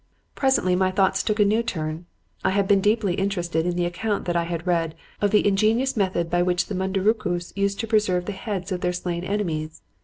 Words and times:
"Presently 0.33 0.75
my 0.75 0.89
thoughts 0.89 1.21
took 1.21 1.39
a 1.39 1.45
new 1.45 1.61
turn. 1.61 2.07
I 2.43 2.49
had 2.49 2.67
been 2.67 2.81
deeply 2.81 3.13
interested 3.13 3.67
in 3.67 3.75
the 3.75 3.85
account 3.85 4.25
that 4.25 4.35
I 4.35 4.45
had 4.45 4.65
read 4.65 4.95
of 5.21 5.29
the 5.29 5.47
ingenious 5.47 5.95
method 5.95 6.27
by 6.27 6.41
which 6.41 6.65
the 6.65 6.73
Mundurucús 6.73 7.55
used 7.55 7.79
to 7.81 7.87
preserve 7.87 8.25
the 8.25 8.31
heads 8.31 8.71
of 8.71 8.81
their 8.81 8.93
slain 8.93 9.23
enemies. 9.23 9.83